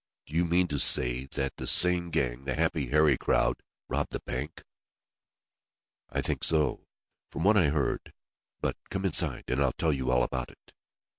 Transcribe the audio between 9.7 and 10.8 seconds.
tell you all about it."